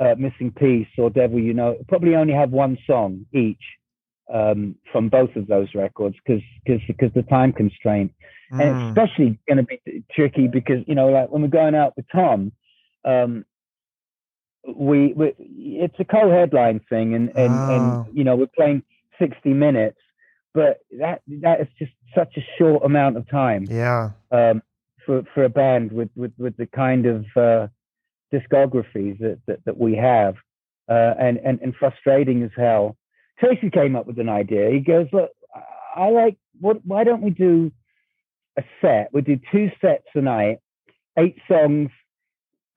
[0.00, 3.64] uh, Missing Peace or Devil You Know, probably only have one song each
[4.32, 8.12] um, from both of those records because because the time constraint,
[8.58, 8.88] and it's Mm.
[8.88, 12.52] especially going to be tricky because you know like when we're going out with Tom,
[13.04, 13.44] um,
[14.76, 17.68] we, we it's a co-headline thing, and and Oh.
[17.68, 18.82] and you know we're playing
[19.18, 19.98] sixty minutes,
[20.54, 24.10] but that that is just such a short amount of time Yeah.
[24.32, 24.62] um,
[25.04, 27.68] for for a band with with with the kind of uh,
[28.32, 30.34] discographies that, that that we have,
[30.88, 32.96] uh, and and and frustrating as hell.
[33.38, 34.70] Tracy came up with an idea.
[34.70, 35.30] He goes, "Look,
[35.94, 36.84] I like what?
[36.84, 37.70] Why don't we do
[38.56, 39.10] a set?
[39.12, 40.58] We do two sets a night,
[41.18, 41.90] eight songs,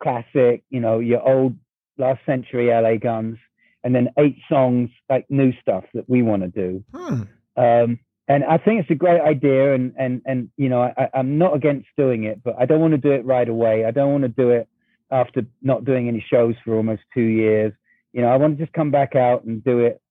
[0.02, 1.56] classic, you know, your old
[1.98, 3.38] last century LA Guns,
[3.84, 7.22] and then eight songs like new stuff that we want to do." Hmm.
[7.56, 11.38] Um, and I think it's a great idea, and and and you know, I, I'm
[11.38, 13.86] not against doing it, but I don't want to do it right away.
[13.86, 14.68] I don't want to do it
[15.12, 17.74] after not doing any shows for almost two years.
[18.14, 20.02] You know, I want to just come back out and do it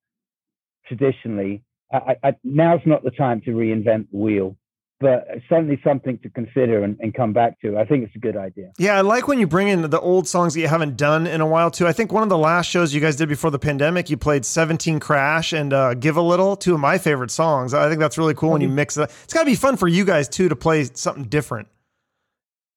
[0.89, 1.63] traditionally.
[1.93, 4.57] I, I, now's not the time to reinvent the wheel,
[5.01, 7.79] but certainly something to consider and, and come back to.
[7.79, 8.73] I think it's a good idea.
[8.79, 11.41] Yeah, I like when you bring in the old songs that you haven't done in
[11.41, 11.87] a while too.
[11.87, 14.45] I think one of the last shows you guys did before the pandemic, you played
[14.45, 17.73] 17 Crash and uh, Give a Little, two of my favorite songs.
[17.73, 19.11] I think that's really cool when you mix that.
[19.25, 21.69] It's got to be fun for you guys too to play something different.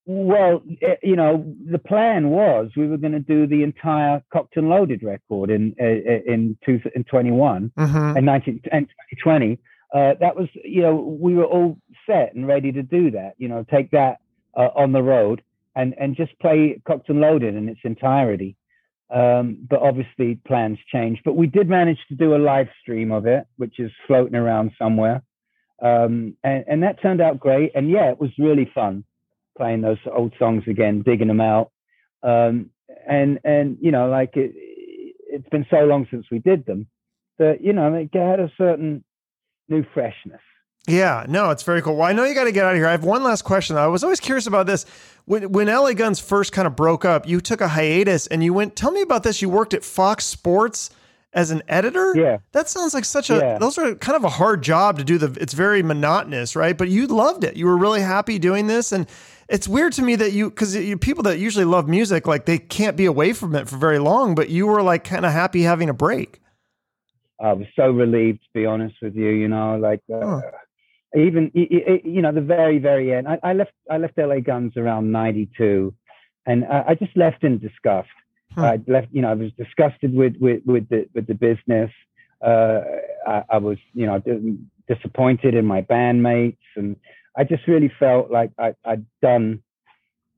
[0.06, 4.58] Well, eh, you know, the plan was we were going to do the entire Cocked
[4.58, 8.18] and Loaded record in uh, in two, in 21 Mm-hmm.
[8.18, 9.60] and 19 and 2020.
[9.94, 13.34] Uh, that was, you know, we were all set and ready to do that.
[13.38, 14.18] You know, take that
[14.58, 15.44] uh, on the road
[15.76, 18.56] and and just play Cocked and Loaded in its entirety.
[19.14, 21.22] Um, but obviously plans changed.
[21.26, 24.72] But we did manage to do a live stream of it, which is floating around
[24.80, 25.22] somewhere,
[25.82, 27.74] um, and and that turned out great.
[27.76, 29.04] And yeah, it was really fun
[29.58, 31.72] playing those old songs again, digging them out.
[32.24, 32.70] Um,
[33.08, 36.88] and and you know, like it, it's been so long since we did them
[37.40, 39.04] that you know it had a certain
[39.70, 40.42] new freshness.
[40.88, 41.96] Yeah, no, it's very cool.
[41.96, 42.88] Well, I know you got to get out of here.
[42.88, 43.78] I have one last question.
[43.78, 44.86] I was always curious about this.
[45.26, 48.54] When when LA Guns first kind of broke up, you took a hiatus and you
[48.54, 48.76] went.
[48.76, 49.42] Tell me about this.
[49.42, 50.90] You worked at Fox Sports
[51.34, 52.14] as an editor.
[52.16, 52.38] Yeah.
[52.52, 53.36] that sounds like such a.
[53.36, 53.58] Yeah.
[53.60, 55.18] Those are kind of a hard job to do.
[55.18, 56.78] The it's very monotonous, right?
[56.78, 57.56] But you loved it.
[57.56, 59.08] You were really happy doing this, and
[59.52, 62.58] it's weird to me that you because you people that usually love music like they
[62.58, 65.62] can't be away from it for very long, but you were like kind of happy
[65.62, 66.42] having a break.
[67.40, 69.30] I was so relieved to be honest with you.
[69.30, 70.42] You know, like uh, Huh.
[71.16, 73.28] even you know the very very end.
[73.28, 75.94] I, I left I left LA Guns around '92,
[76.46, 78.10] and I, just left in disgust.
[78.54, 78.60] Hmm.
[78.62, 79.08] I left.
[79.12, 81.92] You know, I was disgusted with with with the with the business.
[82.42, 82.82] Uh,
[83.28, 84.22] I, I was you know
[84.88, 86.96] disappointed in my bandmates, and
[87.38, 89.62] I just really felt like I, I'd done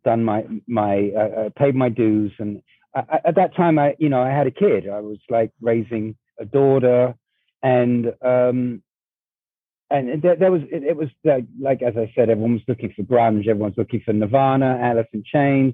[0.05, 2.33] done my my uh, uh, paid my dues.
[2.39, 2.61] And
[2.95, 4.89] I- at that time I you know I had a kid.
[4.89, 7.15] I was like raising a daughter.
[7.63, 8.83] And um
[9.91, 12.93] and there, there was it, it was like, like as I said everyone was looking
[12.95, 13.47] for grunge.
[13.47, 15.73] Everyone's looking for Nirvana Alice in Chains.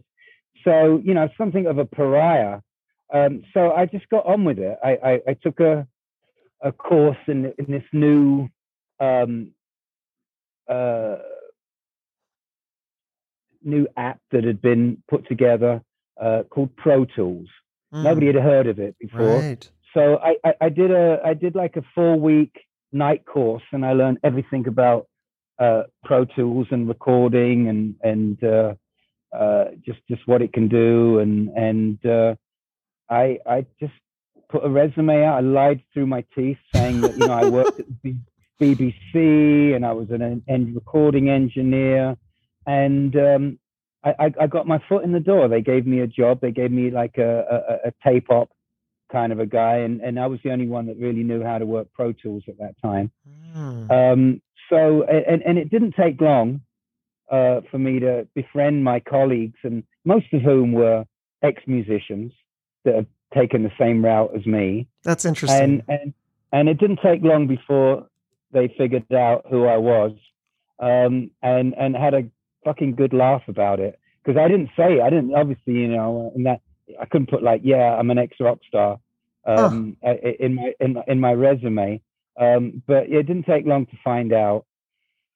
[0.64, 2.60] So you know something of a pariah.
[3.14, 4.78] Um so I just got on with it.
[4.84, 5.88] I I, I took a
[6.62, 8.50] a course in in this new
[9.00, 9.52] um
[10.70, 11.18] uh
[13.64, 15.82] new app that had been put together
[16.22, 17.48] uh, called Pro Tools.
[17.94, 19.40] Mm, Nobody had heard of it before.
[19.42, 19.70] right.
[19.94, 22.54] So I, I, I did a I did like a four week
[22.92, 25.08] night course and I learned everything about
[25.58, 28.74] uh, Pro Tools and recording and and uh,
[29.36, 32.36] uh, just just what it can do and and uh,
[33.10, 33.94] I I just
[34.50, 35.38] put a resume out.
[35.38, 38.16] I lied through my teeth, saying that you know I worked at the
[38.62, 42.18] BBC and I was an, an recording engineer,
[42.66, 43.60] and um,
[44.04, 45.48] I, I, got my foot in the door.
[45.48, 46.42] They gave me a job.
[46.42, 48.50] They gave me like a, a, a tape op
[49.12, 51.58] kind of a guy, and, and I was the only one that really knew how
[51.58, 53.12] to work Pro Tools at that time.
[53.56, 53.92] Mm.
[53.92, 56.62] Um, so, and, and it didn't take long
[57.32, 61.06] uh, for me to befriend my colleagues, and most of whom were
[61.42, 62.32] ex musicians
[62.86, 64.88] that have taken the same route as me.
[65.04, 65.60] That's interesting.
[65.60, 66.14] And, and,
[66.52, 68.08] and it didn't take long before
[68.52, 70.12] they figured out who I was
[70.80, 72.30] um, and, and had a
[72.66, 74.00] fucking good laugh about it.
[74.24, 76.62] Because I didn't say, I didn't, obviously, you know, and that,
[77.00, 79.00] I couldn't put like, yeah, I'm an ex rock star
[79.46, 80.16] um, huh.
[80.40, 82.02] in, my, in, in my resume.
[82.40, 84.66] Um, but it didn't take long to find out.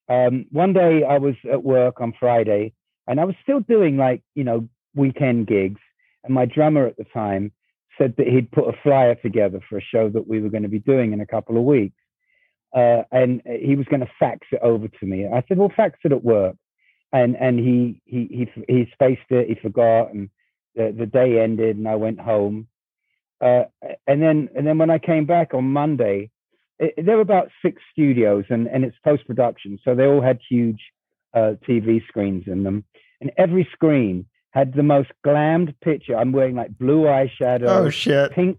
[0.09, 2.73] Um, one day I was at work on Friday
[3.07, 5.81] and I was still doing like, you know, weekend gigs.
[6.23, 7.51] And my drummer at the time
[7.97, 10.69] said that he'd put a flyer together for a show that we were going to
[10.69, 11.95] be doing in a couple of weeks.
[12.73, 15.27] Uh, and he was going to fax it over to me.
[15.27, 16.55] I said, well, fax it at work.
[17.11, 20.29] And, and he, he, he, he spaced it, he forgot, and
[20.75, 22.67] the, the day ended and I went home.
[23.39, 23.65] Uh,
[24.07, 26.31] and then, and then when I came back on Monday,
[26.79, 29.77] it, there were about six studios and, and it's post production.
[29.85, 30.81] So they all had huge
[31.35, 32.85] uh, TV screens in them.
[33.21, 36.15] And every screen had the most glammed picture.
[36.15, 37.67] I'm wearing like blue eyeshadow.
[37.67, 38.31] Oh, shit.
[38.31, 38.57] Pink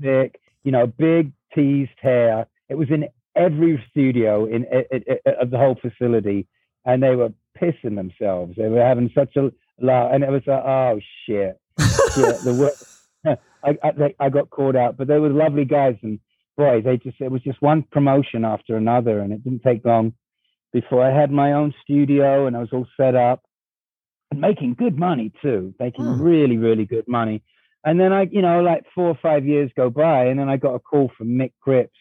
[0.00, 2.46] thick, you know, big teased hair.
[2.68, 4.66] It was in every studio in,
[5.40, 6.46] of the whole facility.
[6.84, 8.54] And they were pissing themselves.
[8.56, 10.10] They were having such a laugh.
[10.12, 11.58] And it was like, oh, shit.
[11.76, 12.72] the
[13.64, 15.96] I, I, I got caught out, but they were lovely guys.
[16.02, 16.18] And
[16.56, 20.14] boy, they just it was just one promotion after another, and it didn't take long
[20.72, 23.42] before I had my own studio and I was all set up
[24.30, 26.22] and making good money too, making hmm.
[26.22, 27.42] really, really good money.
[27.84, 30.56] And then I, you know, like four or five years go by, and then I
[30.56, 31.98] got a call from Mick Cripps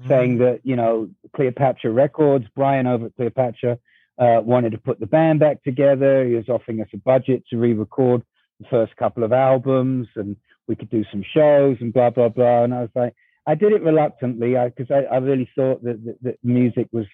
[0.00, 0.08] hmm.
[0.08, 3.78] saying that, you know, Cleopatra Records, Brian over at Cleopatra,
[4.18, 6.26] uh, wanted to put the band back together.
[6.26, 8.22] He was offering us a budget to re-record
[8.60, 12.64] the first couple of albums, and we could do some shows and blah blah blah.
[12.64, 13.14] And I was like,
[13.46, 17.06] I did it reluctantly because I, I, I, really thought that, that, that music was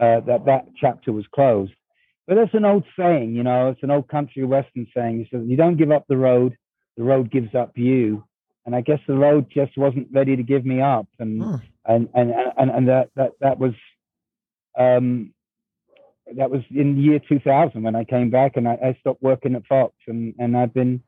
[0.00, 1.72] uh, that that chapter was closed.
[2.26, 5.20] But that's an old saying, you know, it's an old country western saying.
[5.20, 6.56] You said you don't give up the road,
[6.96, 8.24] the road gives up you.
[8.66, 11.58] And I guess the road just wasn't ready to give me up, and huh.
[11.86, 13.72] And, and and and that that that was
[14.78, 15.32] um
[16.36, 19.54] that was in the year 2000 when I came back and I, I stopped working
[19.54, 21.02] at Fox and and I've been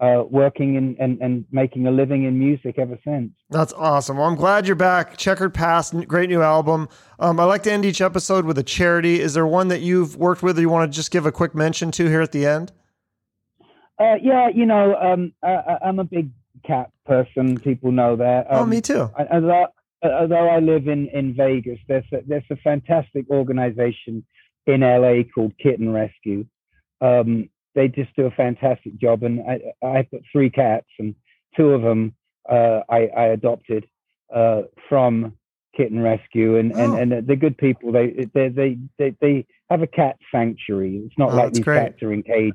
[0.00, 3.32] uh, working and, and, and making a living in music ever since.
[3.50, 4.16] That's awesome.
[4.16, 5.18] Well, I'm glad you're back.
[5.18, 6.88] Checkered Past, great new album.
[7.18, 9.20] Um, I like to end each episode with a charity.
[9.20, 11.54] Is there one that you've worked with or you want to just give a quick
[11.54, 12.72] mention to here at the end?
[13.98, 16.30] Uh, yeah, you know, um, I, am a big
[16.66, 17.60] cat person.
[17.60, 18.46] People know that.
[18.48, 19.10] Oh, um, oh, me too.
[19.30, 19.66] Although,
[20.02, 24.24] although I live in, in Vegas, there's a, there's a fantastic organization
[24.66, 26.46] in LA called Kitten Rescue.
[27.00, 29.22] Um, they just do a fantastic job.
[29.22, 31.14] And I, I've got three cats, and
[31.56, 32.14] two of them
[32.48, 33.86] uh, I, I, adopted
[34.34, 35.36] uh, from
[35.76, 36.96] Kitten Rescue, and, oh.
[36.96, 37.92] and, and they're good people.
[37.92, 41.02] They, they they they they have a cat sanctuary.
[41.06, 41.92] It's not oh, like these great.
[41.92, 42.54] cats are in cage.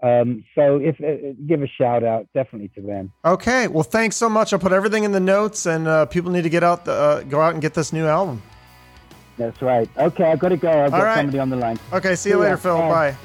[0.00, 3.12] Um, so if uh, give a shout out definitely to them.
[3.24, 4.52] Okay, well, thanks so much.
[4.52, 7.22] I'll put everything in the notes, and uh, people need to get out the uh,
[7.22, 8.40] go out and get this new album.
[9.36, 9.88] That's right.
[9.96, 10.68] Okay, I've got to go.
[10.68, 11.16] I've All got right.
[11.16, 11.78] somebody on the line.
[11.92, 12.76] Okay, see, see you later, Phil.
[12.76, 13.12] Bye.
[13.12, 13.16] Bye.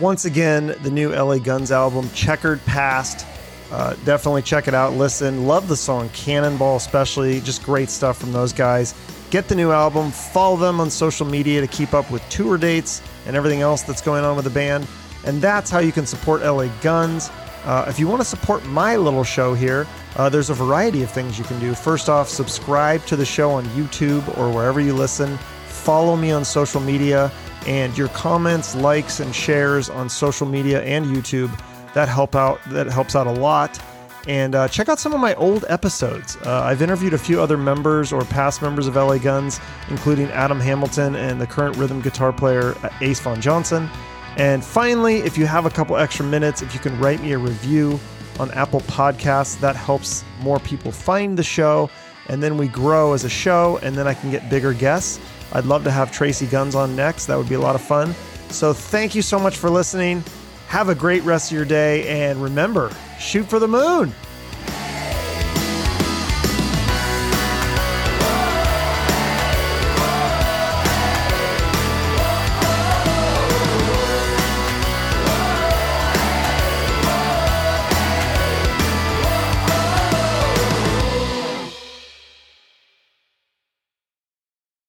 [0.00, 3.26] Once again, the new LA Guns album, Checkered Past.
[3.70, 4.94] Uh, definitely check it out.
[4.94, 5.46] Listen.
[5.46, 7.40] Love the song Cannonball, especially.
[7.40, 8.94] Just great stuff from those guys.
[9.30, 10.10] Get the new album.
[10.10, 14.00] Follow them on social media to keep up with tour dates and everything else that's
[14.02, 14.86] going on with the band.
[15.24, 17.30] And that's how you can support LA Guns.
[17.64, 21.10] Uh, if you want to support my little show here, uh, there's a variety of
[21.10, 21.74] things you can do.
[21.74, 25.38] First off, subscribe to the show on YouTube or wherever you listen.
[25.66, 27.32] Follow me on social media
[27.66, 31.50] and your comments, likes, and shares on social media and YouTube
[31.94, 32.60] that help out.
[32.66, 33.80] That helps out a lot.
[34.26, 36.36] And uh, check out some of my old episodes.
[36.38, 39.60] Uh, I've interviewed a few other members or past members of LA Guns,
[39.90, 43.88] including Adam Hamilton and the current rhythm guitar player uh, Ace Von Johnson.
[44.36, 47.38] And finally, if you have a couple extra minutes, if you can write me a
[47.38, 48.00] review
[48.40, 51.88] on Apple Podcasts, that helps more people find the show.
[52.28, 55.20] And then we grow as a show, and then I can get bigger guests.
[55.52, 57.26] I'd love to have Tracii Guns on next.
[57.26, 58.14] That would be a lot of fun.
[58.48, 60.24] So thank you so much for listening.
[60.68, 62.08] Have a great rest of your day.
[62.08, 64.12] And remember, shoot for the moon.